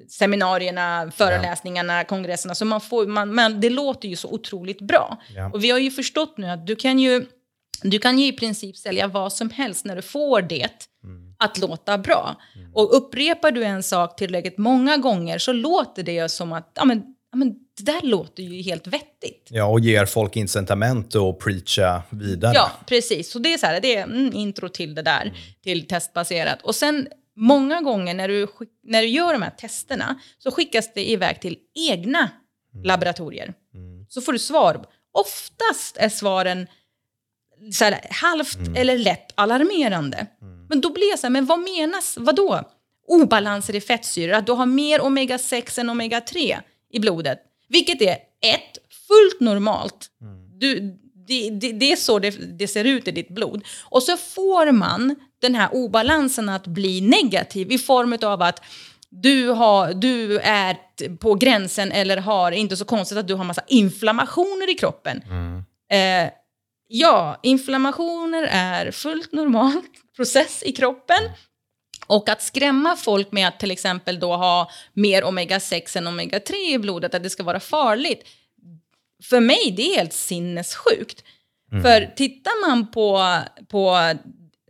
[0.09, 2.55] seminarierna, föreläsningarna, kongresserna.
[2.55, 5.21] Så man får, man, men det låter ju så otroligt bra.
[5.35, 5.51] Ja.
[5.53, 7.27] Och vi har ju förstått nu att du kan ju,
[7.83, 11.35] du kan ju i princip sälja vad som helst när du får det mm.
[11.39, 12.37] att låta bra.
[12.57, 12.75] Mm.
[12.75, 17.03] Och upprepar du en sak tillräckligt många gånger så låter det som att ja, men,
[17.33, 19.49] ja, men det där låter ju helt vettigt.
[19.51, 22.53] Ja, och ger folk incitament att preacha vidare.
[22.55, 23.31] Ja, precis.
[23.31, 25.35] Så det är så här, det är mm, intro till det där, mm.
[25.63, 26.63] till testbaserat.
[26.63, 28.47] Och sen många gånger när du,
[28.83, 31.59] när du gör de här testerna så skickas det iväg till
[31.91, 32.19] egna
[32.75, 32.85] mm.
[32.85, 33.55] laboratorier.
[33.75, 34.07] Mm.
[34.09, 34.85] Så får du svar.
[35.13, 36.67] Oftast är svaren
[37.73, 40.27] så här, halvt eller lätt alarmerande.
[40.69, 40.79] Mm.
[40.79, 42.17] Men då blir jag så här, men vad menas?
[42.21, 42.63] Vadå?
[43.09, 46.57] Obalanser i fettsyror, att du har mer omega-6 än omega-3
[46.93, 47.39] i blodet.
[47.69, 48.79] Vilket är ett,
[49.09, 50.11] fullt normalt.
[50.59, 53.65] Du, det, det, det är så det, det ser ut i ditt blod.
[53.83, 58.63] Och så får man den här obalansen att bli negativ i form av att
[59.11, 60.77] du, har, du är
[61.17, 65.23] på gränsen eller har, inte så konstigt att du har massa inflammationer i kroppen.
[65.91, 66.31] Eh,
[66.89, 69.83] ja, inflammationer är fullt normal
[70.17, 71.23] process i kroppen.
[72.07, 76.79] Och att skrämma folk med att till exempel då ha mer omega-6 än omega-3 i
[76.79, 78.25] blodet, att det ska vara farligt.
[79.23, 81.25] För mig det är helt sinnessjukt.
[81.83, 84.15] För tittar man på, på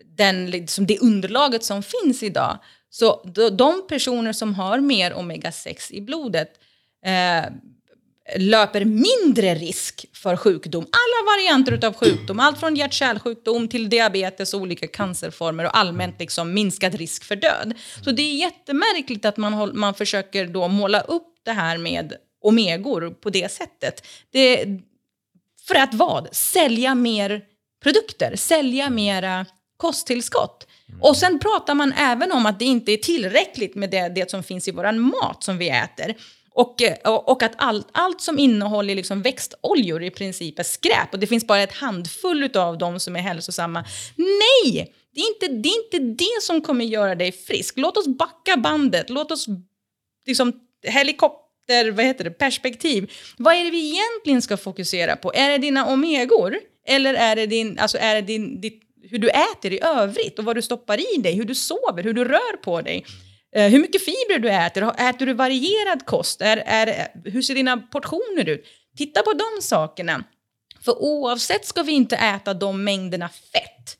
[0.05, 2.59] den, liksom det underlaget som finns idag,
[2.91, 6.49] så de, de personer som har mer omega-6 i blodet
[7.05, 7.53] eh,
[8.37, 10.83] löper mindre risk för sjukdom.
[10.83, 16.55] Alla varianter av sjukdom, allt från hjärt-kärlsjukdom till diabetes och olika cancerformer och allmänt liksom
[16.55, 17.75] minskad risk för död.
[18.05, 22.13] Så det är jättemärkligt att man, man försöker då måla upp det här med
[22.43, 24.07] omegor på det sättet.
[24.31, 24.67] Det,
[25.67, 26.29] för att vad?
[26.33, 27.43] Sälja mer
[27.83, 30.67] produkter, sälja mera kosttillskott.
[31.01, 34.43] Och sen pratar man även om att det inte är tillräckligt med det, det som
[34.43, 36.15] finns i våran mat som vi äter.
[36.59, 41.13] Och, eh, och och att allt, allt som innehåller liksom växtoljor i princip är skräp
[41.13, 43.85] och det finns bara ett handfull av dem som är hälsosamma.
[44.17, 44.95] Nej!
[45.15, 47.75] Det är, inte, det är inte det som kommer göra dig frisk.
[47.77, 49.11] Låt oss backa bandet.
[49.11, 49.47] Låt oss
[50.27, 53.11] liksom helikopter, vad heter det, perspektiv.
[53.37, 55.33] Vad är det vi egentligen ska fokusera på?
[55.35, 56.57] Är det dina omegor?
[56.89, 60.45] Eller är det, din, alltså är det din, ditt, hur du äter i övrigt och
[60.45, 63.05] vad du stoppar i dig, hur du sover, hur du rör på dig?
[63.57, 65.01] Eh, hur mycket fibrer du äter?
[65.01, 66.41] Äter du varierad kost?
[66.41, 68.65] Är, är, hur ser dina portioner ut?
[68.97, 70.25] Titta på de sakerna.
[70.81, 73.97] För oavsett ska vi inte äta de mängderna fett.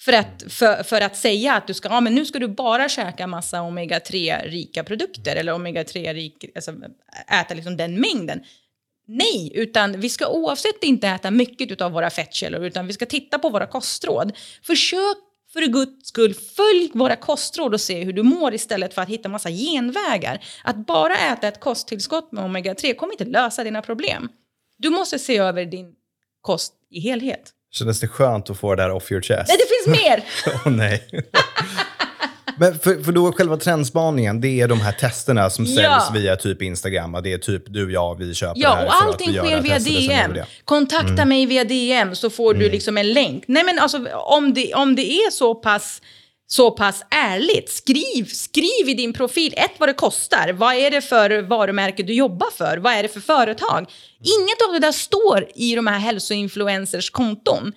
[0.00, 2.88] För att, för, för att säga att du ska, ja, men nu ska du bara
[2.88, 6.74] käka massa omega-3-rika produkter eller omega-3-rik, alltså
[7.40, 8.40] äta liksom den mängden.
[9.06, 13.38] Nej, utan vi ska oavsett inte äta mycket av våra fettkällor utan vi ska titta
[13.38, 14.32] på våra kostråd.
[14.62, 15.16] Försök
[15.54, 19.28] för guds skull, följ våra kostråd och se hur du mår istället för att hitta
[19.28, 20.44] massa genvägar.
[20.64, 24.28] Att bara äta ett kosttillskott med omega-3 kommer inte lösa dina problem.
[24.78, 25.92] Du måste se över din
[26.40, 27.50] kost i helhet.
[27.70, 29.48] Kändes det skönt att få det där off your chest?
[29.48, 30.24] Nej, det finns mer!
[30.66, 31.08] Åh nej.
[32.58, 36.10] Men för, för då själva trendspaningen, det är de här testerna som säljs Ja.
[36.14, 37.14] via typ Instagram.
[37.14, 39.30] och Det är typ du, jag, vi köper det Ja, här och för att allting
[39.32, 40.32] vi det sker via DM.
[40.34, 40.46] det.
[40.64, 43.44] Kontakta mig via DM så får du liksom en länk.
[43.48, 46.02] Nej men alltså om det, om det är så pass,
[46.46, 50.52] så pass ärligt, skriv, skriv i din profil ett vad det kostar.
[50.52, 52.76] Vad är det för varumärke du jobbar för?
[52.76, 53.78] Vad är det för företag?
[54.20, 57.72] Inget av det där står i de här hälsoinfluencers konton.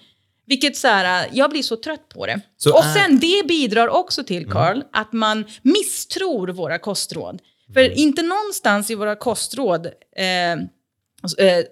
[0.48, 2.42] Vilket så här, jag blir så trött på det.
[2.58, 7.42] Så och sen det bidrar också till, Carl, att man misstror våra kostråd.
[7.74, 11.66] För inte någonstans i våra kostråd eh, eh,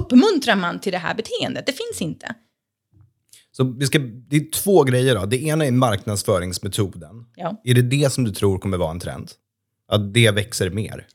[0.00, 1.66] uppmuntrar man till det här beteendet.
[1.66, 2.34] Det finns inte.
[3.56, 5.14] Så vi ska, det är två grejer.
[5.14, 5.26] då.
[5.26, 7.26] Det ena är marknadsföringsmetoden.
[7.36, 7.60] Ja.
[7.64, 9.30] Är det det som du tror kommer vara en trend?
[9.88, 11.06] Att det växer mer?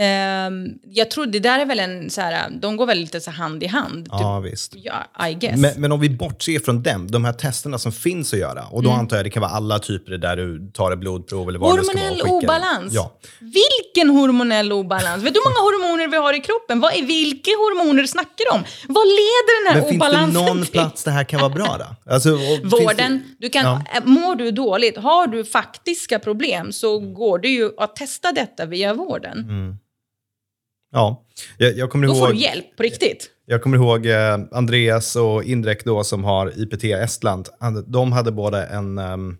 [0.00, 3.30] Ehm, jag tror det där är väl en så här, de går väl lite så
[3.30, 4.04] hand i hand.
[4.04, 4.72] Typ, Ja, visst.
[4.76, 5.56] ja, I guess.
[5.60, 8.82] Men, men om vi bortser från dem, de här testerna som finns att göra, och
[8.82, 11.78] då antar jag det kan vara alla typer där du tar ett blodprov eller vad
[11.78, 12.08] det ska vara.
[12.08, 12.92] Hormonell obalans.
[12.94, 13.18] Ja.
[13.40, 15.24] Vilken hormonell obalans?
[15.24, 16.80] Vet du hur många hormoner vi har i kroppen?
[16.80, 18.64] Vad är, vilka hormoner snackar de om?
[18.88, 20.72] Vad leder den här Men finns det obalansen någon till?
[20.72, 22.12] plats det här kan vara bra då?
[22.12, 23.12] Alltså, och Vården.
[23.38, 23.82] det- Du kan, Ja.
[24.04, 28.94] Mår du dåligt, har du faktiska problem så går det ju att testa detta via
[28.94, 29.38] vården.
[29.38, 29.76] Mm.
[30.92, 31.24] Ja,
[31.56, 32.26] jag, jag kommer Då ihåg...
[32.26, 33.30] får du hjälp på riktigt.
[33.46, 37.48] Jag kommer ihåg eh, Andreas och Indrek då som har IPT Estland.
[37.86, 39.36] De hade båda en ehm,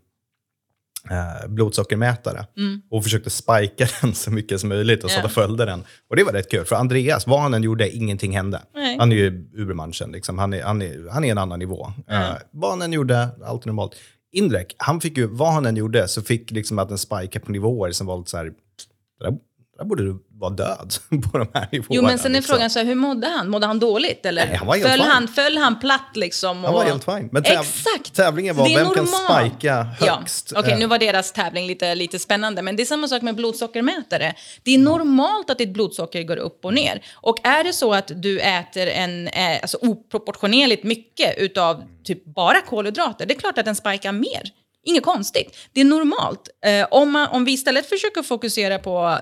[1.10, 2.46] eh, blodsockermätare
[2.90, 5.26] och försökte spika den så mycket som möjligt och så Mm.
[5.26, 5.84] Att följde den.
[6.10, 8.62] Och det var rätt kul, för Andreas, vad han än gjorde, ingenting hände.
[8.74, 8.96] Nej.
[8.98, 10.38] Han är ju Ubermanchen, liksom.
[10.38, 11.92] han, är, han, är, han är en annan nivå.
[12.08, 13.96] Eh, vad han än gjorde, allt normalt.
[14.32, 17.52] Indrek, han fick ju, vad han än gjorde, så fick liksom att den spika på
[17.52, 20.94] nivåer som var lite så här, det där, det där borde du vara död
[21.32, 21.86] på de här nivåerna.
[21.90, 22.52] Jo, men sen är liksom.
[22.54, 23.48] frågan så här, hur mådde han?
[23.48, 24.26] Mådde han dåligt?
[24.26, 25.10] Eller Nej, han var helt föll, fine.
[25.10, 26.64] han, föll han platt liksom?
[26.64, 27.28] Han var och- helt fine.
[27.32, 28.14] Men täv- Exakt.
[28.14, 30.52] tävlingen var vem kan spika högst.
[30.54, 30.60] Ja.
[30.60, 33.34] Okej, Eh, nu var deras tävling lite, lite spännande, men det är samma sak med
[33.34, 34.34] blodsockermätare.
[34.62, 37.02] Det är normalt att ditt blodsocker går upp och ner.
[37.14, 42.60] Och är det så att du äter en, eh, alltså oproportionerligt mycket utav typ bara
[42.60, 44.42] kolhydrater, det är klart att den spikar mer.
[44.84, 45.56] Inget konstigt.
[45.72, 46.48] Det är normalt.
[46.66, 49.18] Eh, om, man, om vi istället försöker fokusera på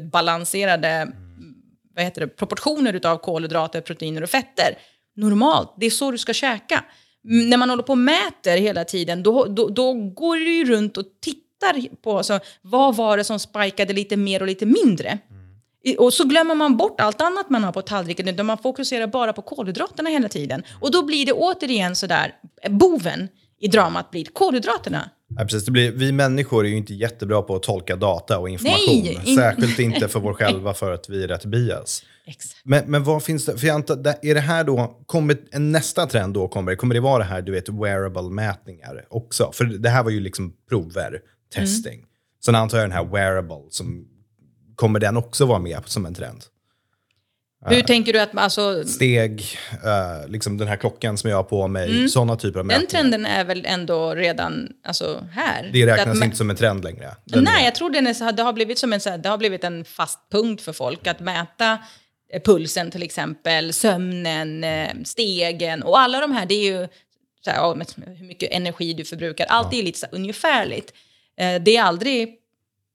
[0.00, 1.12] vet, balanserade
[1.94, 4.78] vad heter det, proportioner utav kolhydrater, proteiner och fetter.
[5.16, 6.84] Normalt, det är så du ska käka.
[7.28, 10.64] Mm, när man håller på och mäter hela tiden, då, då, då går du ju
[10.64, 15.08] runt och tittar på så, vad var det som spikade lite mer och lite mindre.
[15.08, 15.98] Mm.
[15.98, 19.32] Och så glömmer man bort allt annat man har på tallriken, utan man fokuserar bara
[19.32, 20.62] på kolhydraterna hela tiden.
[20.80, 22.34] Och då blir det återigen sådär,
[22.68, 23.28] boven
[23.60, 25.10] i dramat blir kolhydraterna.
[25.28, 25.64] Ja, precis.
[25.64, 28.84] Det blir, vi människor är ju inte jättebra på att tolka data och information.
[28.86, 32.02] Nej, in- Särskilt inte för vår själva för att vi är rätt bias.
[32.26, 32.60] Exakt.
[32.64, 36.06] Men, men vad finns det, för jag antar, är det här då, kommer en nästa
[36.06, 39.50] trend då, kommer, kommer det vara det här, du vet, wearable-mätningar också?
[39.52, 41.20] För det här var ju liksom prover,
[41.54, 42.04] testing.
[42.44, 44.06] Sen antar jag den här wearable, som,
[44.74, 46.44] kommer den också vara med som en trend?
[47.68, 49.44] Hur tänker du att, alltså, Steg,
[49.84, 52.88] eh, liksom den här klockan som jag har på mig, sådana typer av den mätningar.
[52.90, 55.70] trenden är väl ändå redan alltså, här?
[55.72, 57.14] Det räknas Att- inte som en trend längre.
[57.24, 59.28] Den Nej, är- jag tror den är, det har blivit som en, så här, det
[59.28, 61.78] har blivit en fast punkt för folk att mäta
[62.32, 66.88] eh, pulsen till exempel, sömnen, eh, stegen och alla de här, det är ju
[67.44, 67.74] så här, ja,
[68.18, 69.46] hur mycket energi du förbrukar.
[69.48, 70.92] Allt är ju lite så här, ungefärligt.
[71.40, 72.34] Eh, Det är aldrig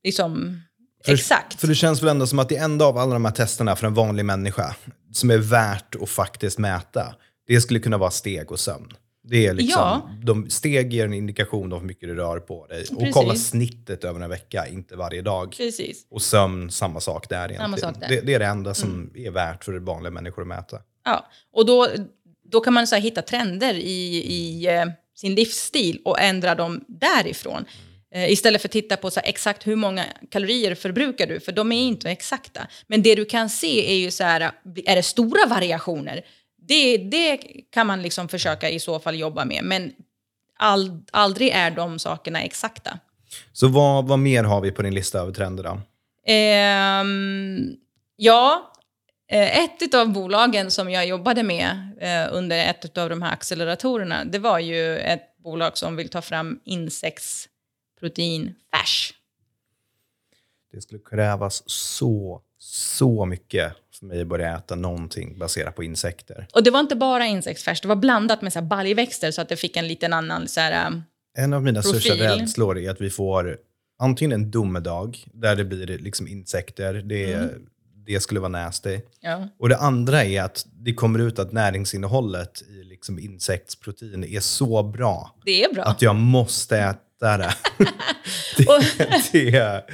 [0.03, 0.61] liksom
[1.05, 1.59] För- exakt.
[1.59, 3.87] För det känns väl ändå som att det enda av alla de här testerna för
[3.87, 4.75] en vanlig människa
[5.11, 7.15] som är värt att faktiskt mäta,
[7.47, 8.93] det skulle kunna vara steg och sömn.
[9.23, 10.09] Det är liksom, Ja.
[10.23, 12.85] de, steg ger en indikation om hur mycket du rör på dig.
[12.91, 13.13] Och Precis.
[13.13, 15.53] kolla snittet över en vecka, inte varje dag.
[15.57, 16.07] Precis.
[16.11, 17.61] Och sömn, samma sak där egentligen.
[17.61, 18.07] Samma sak där.
[18.09, 20.77] Det, det är det enda som är värt för vanliga människor att mäta.
[21.05, 21.87] Ja, och då,
[22.51, 24.85] då kan man så hitta trender i, i eh,
[25.15, 27.65] sin livsstil och ändra dem därifrån.
[27.67, 31.51] Eh, istället för att titta på så här, exakt hur många kalorier förbrukar du, för
[31.51, 32.67] de är inte exakta.
[32.87, 34.51] Men det du kan se är ju så här,
[34.85, 36.21] är det stora variationer?
[36.67, 37.37] Det, det
[37.73, 39.91] kan man liksom försöka i så fall jobba med, men
[40.59, 42.99] all, aldrig är de sakerna exakta.
[43.53, 45.81] Så vad, vad mer har vi på din lista över trender då?
[46.27, 47.75] Ehm,
[48.15, 48.73] ja,
[49.31, 54.25] eh, ett av bolagen som jag jobbade med eh, under ett av de här acceleratorerna,
[54.25, 56.59] det var ju ett bolag som vill ta fram
[58.01, 59.13] insektsproteinfärs.
[60.73, 66.47] Det skulle krävas så, så mycket för mig att börja äta någonting baserat på insekter.
[66.53, 69.49] Och det var inte bara insektsfärs, det var blandat med så här baljväxter så att
[69.49, 71.03] det fick en liten annan så här, um,
[71.37, 73.57] En av mina största rädslor är att vi får
[73.99, 77.67] antingen en domedag där det blir liksom insekter, det, Mm.
[78.05, 78.99] Det skulle vara nasty.
[79.21, 79.47] ja.
[79.59, 84.83] Och det andra är att det kommer ut att näringsinnehållet i liksom insektsprotein är så
[84.83, 85.83] bra Det är bra.
[85.83, 87.53] att jag måste äta det.
[88.57, 89.85] det, det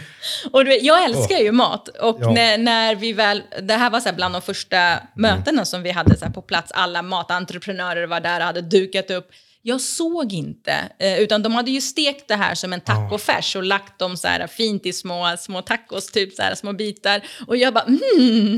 [0.52, 1.88] Och du jag älskar ju mat.
[1.88, 2.32] Och Ja.
[2.32, 5.92] när, när vi väl, det här var så här bland de första mötena som vi
[5.92, 6.72] hade så på plats.
[6.72, 9.28] Alla matentreprenörer var där och hade dukat upp.
[9.68, 13.64] Jag såg inte, eh, utan de hade ju stekt det här som en tacofärs och
[13.64, 17.22] lagt dem så här fint i små, små tacos, typ så här små bitar.
[17.48, 18.58] Och jag bara, mm.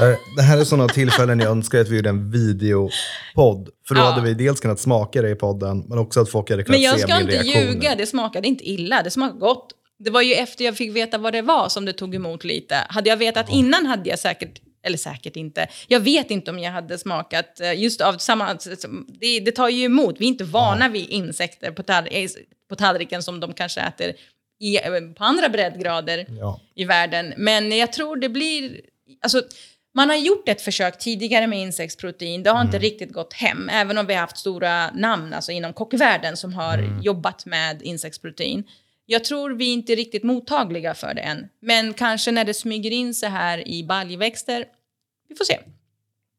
[0.00, 3.68] Det- Det här är sådana tillfällen jag önskar att vi gjorde en videopodd.
[3.88, 4.04] För då Ja.
[4.10, 6.82] hade vi dels kunnat smaka det i podden, men också att folk hade kunnat Men
[6.82, 7.62] jag se ska min inte reaktion.
[7.72, 9.68] ljuga, det smakade inte illa, det smakade gott.
[9.98, 12.76] Det var ju efter jag fick veta vad det var som det tog emot lite.
[12.88, 16.72] Hade jag vetat innan hade jag säkert, eller säkert inte, jag vet inte om jag
[16.72, 18.58] hade smakat eh, just av samma,
[19.20, 20.16] det, det tar ju emot.
[20.18, 22.08] Vi är inte vana vid insekter på, tall,
[22.68, 24.12] på tallriken som de kanske äter
[24.60, 24.82] i, eh,
[25.16, 26.60] på andra breddgrader Ja.
[26.74, 27.34] i världen.
[27.36, 28.80] Men jag tror det blir...
[29.20, 29.42] Alltså,
[29.94, 32.42] man har gjort ett försök tidigare med insektsprotein.
[32.42, 35.72] Det har inte riktigt gått hem, även om vi har haft stora namn alltså inom
[35.72, 38.64] kockvärlden som har jobbat med insektsprotein.
[39.12, 41.48] Jag tror vi inte är riktigt mottagliga för det än.
[41.60, 44.64] Men kanske när det smyger in sig här i baljväxter.
[45.28, 45.58] Vi får se.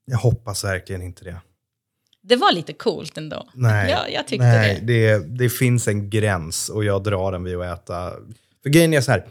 [0.05, 1.41] Jag hoppas verkligen inte det.
[2.21, 3.49] Det var lite coolt ändå.
[3.53, 5.17] Nej, Ja, jag tyckte nej det.
[5.17, 5.37] det.
[5.37, 8.11] Det finns en gräns och jag drar den vid att äta.
[8.63, 9.27] För grejen är så här,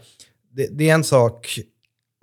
[0.51, 1.59] det, det är en sak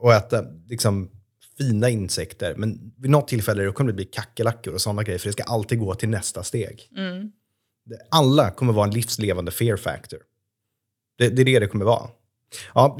[0.03, 1.11] att äta liksom,
[1.59, 5.27] fina insekter, men vid något tillfälle då kommer det bli kackerlackor och sådana grejer, för
[5.27, 6.89] det ska alltid gå till nästa steg.
[6.97, 7.33] Mm.
[8.11, 10.21] Alla kommer vara en livslevande fear factor.
[11.21, 12.09] Det, det är det det kommer vara.
[12.75, 12.99] Ja,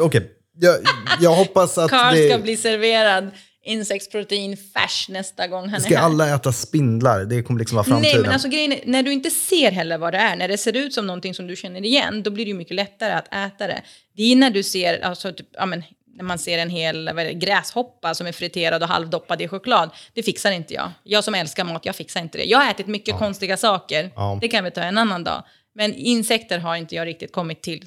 [0.00, 0.30] okej.
[0.60, 0.76] Jag,
[1.20, 3.30] jag hoppas att Carl det, ska bli serverad
[3.64, 6.04] insektsproteinfärs nästa gång han ska är här.
[6.04, 7.24] alla äta spindlar.
[7.24, 8.12] Det kommer liksom vara framtiden.
[8.12, 10.58] Nej, men alltså grejen är, när du inte ser heller vad det är, när det
[10.58, 13.34] ser ut som någonting som du känner igen, då blir det ju mycket lättare att
[13.34, 13.82] äta det.
[14.16, 15.82] Det är när du ser, alltså typ, ja men,
[16.16, 19.90] när man ser en hel det, gräshoppa som är friterad och halvdoppad i choklad.
[20.14, 20.90] Det fixar inte jag.
[21.02, 22.44] Jag som älskar mat, jag fixar inte det.
[22.44, 24.10] Jag har ätit mycket konstiga saker.
[24.16, 24.38] Ja.
[24.40, 25.44] Det kan vi ta en annan dag.
[25.74, 27.84] Men insekter har inte jag riktigt kommit till.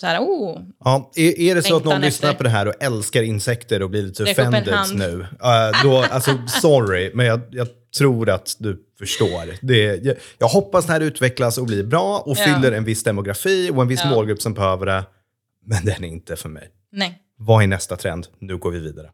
[0.00, 2.48] Så här, oh, Ja, är, är det så att någon Längtan lyssnar efter- på det
[2.50, 7.40] här och älskar insekter och blir lite offended nu, uh, då, alltså sorry, men jag,
[7.50, 9.66] jag tror att du förstår.
[9.66, 12.44] Det, jag, jag hoppas det här utvecklas och blir bra och Ja.
[12.44, 14.10] fyller en viss demografi och en viss Ja.
[14.10, 15.04] målgrupp som behöver det,
[15.64, 16.68] men den är inte för mig.
[16.92, 17.22] nej.
[17.36, 18.26] Vad är nästa trend?
[18.38, 19.10] Nu går vi vidare.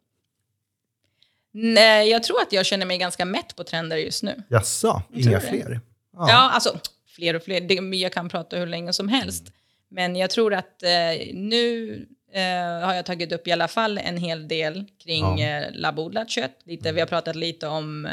[1.53, 2.11] nej.
[2.11, 4.43] Jag tror att jag känner mig ganska mätt på trender just nu.
[4.49, 5.81] Jaså, inga fler?
[6.17, 6.79] Ja, alltså
[7.17, 7.61] fler och fler.
[7.61, 9.45] Det, jag kan prata hur länge som helst.
[9.89, 11.93] Men jag tror att eh, nu
[12.33, 15.47] eh, har jag tagit upp i alla fall en hel del kring Ja.
[15.47, 16.59] eh, labbodlat kött.
[16.65, 18.09] Lite, vi har pratat lite om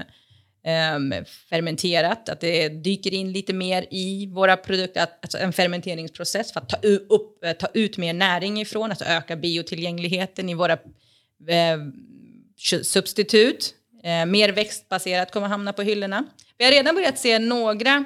[0.66, 1.14] ehm,
[1.50, 6.60] fermenterat, att det dyker in lite mer i våra produkter, att, alltså en fermenteringsprocess för
[6.60, 6.78] att ta,
[7.10, 10.74] upp, eh, ta ut mer näring ifrån, alltså öka biotillgängligheten i våra
[11.50, 11.78] eh,
[12.84, 13.74] substitut.
[14.04, 16.24] Eh, mer växtbaserat kommer hamna på hyllorna.
[16.58, 18.06] Vi har redan börjat se några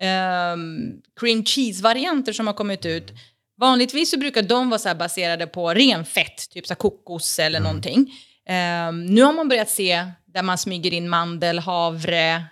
[0.00, 3.12] ehm, cream cheese-varianter som har kommit ut.
[3.58, 8.12] Vanligtvis så brukar de vara så baserade på ren fett, typ så kokos eller någonting.
[8.46, 12.44] Ehm, nu har man börjat se där man smyger in mandel, havre,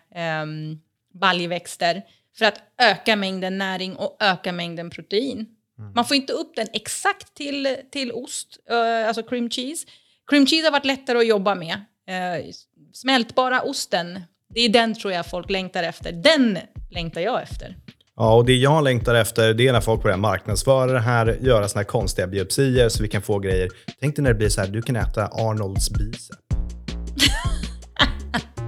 [0.42, 0.80] um,
[1.14, 2.02] baljväxter
[2.38, 5.46] för att öka mängden näring och öka mängden protein.
[5.94, 9.87] Man får inte upp den exakt till, till ost, eh, alltså cream cheese.
[10.26, 11.74] Cream cheese har varit lättare att jobba med.
[12.07, 12.52] Eh,
[12.92, 14.20] smältbara osten,
[14.55, 16.12] det är den tror jag folk längtar efter.
[16.12, 16.59] Den
[16.90, 17.77] längtar jag efter.
[18.17, 21.69] Ja, och det jag längtar efter det är när folk börjar marknadsföra det här, göra
[21.69, 23.69] såna här konstiga biopsier så vi kan få grejer.
[24.01, 26.37] Tänk dig när det blir så här, du kan äta Arnolds bicep.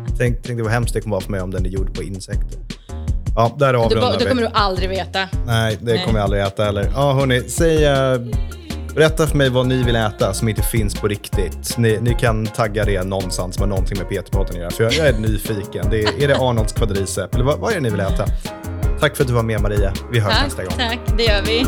[0.18, 2.02] tänk, tänk dig vad hemskt det kommer vara för mig om den är gjord på
[2.02, 2.58] insekter.
[3.36, 4.30] Ja, där avrundar det vi.
[4.30, 5.28] kommer du aldrig veta.
[5.46, 6.04] Nej, det Nej.
[6.04, 6.90] kommer jag aldrig äta heller.
[6.94, 7.84] Ja, hörni, säg...
[7.84, 8.20] eh,
[8.96, 11.78] berätta för mig vad ni vill äta som inte finns på riktigt.
[11.78, 15.08] Ni, ni kan tagga det någonstans med någonting med PT-podden att göra, för jag, jag
[15.08, 15.86] är nyfiken.
[15.90, 18.26] Det är, är det Arnolds kvadricep, eller vad, vad är det ni vill äta?
[19.00, 19.92] Tack för att du var med Maria.
[20.12, 20.72] Vi hörs nästa gång.
[20.76, 21.66] tack, det gör vi.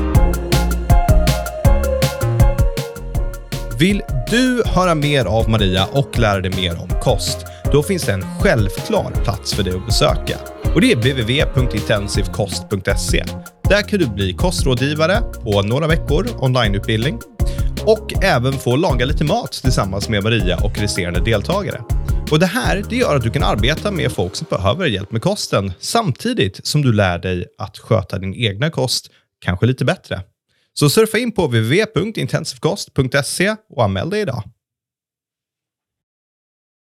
[3.79, 7.47] Vill du höra mer av Maria och lära dig mer om kost?
[7.73, 10.37] Då finns det en självklar plats för dig att besöka.
[10.75, 13.25] Och det är www.intensivkost.se.
[13.69, 17.19] Där kan du bli kostrådgivare på några veckor onlineutbildning
[17.87, 21.83] och även få laga lite mat tillsammans med Maria och resterande deltagare.
[22.31, 25.23] Och Det här det gör att du kan arbeta med folk som behöver hjälp med
[25.23, 30.21] kosten samtidigt som du lär dig att sköta din egna kost kanske lite bättre.
[30.75, 34.43] Så surfa in på www.intensivkost.se och anmäl dig idag.